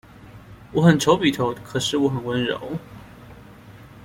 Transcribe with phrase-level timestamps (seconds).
[0.71, 2.71] 我很醜比頭，可是我很溫柔